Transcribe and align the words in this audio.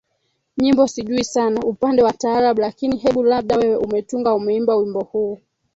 nyimbo 0.57 0.87
Sijui 0.87 1.23
sana 1.23 1.59
upande 1.61 2.03
wa 2.03 2.13
taarabu 2.13 2.61
lakini 2.61 2.97
hebu 2.97 3.23
labda 3.23 3.55
wewe 3.57 3.75
umetunga 3.75 4.33
umeimba 4.33 4.75
Wimbo 4.75 5.03
huu 5.03 5.39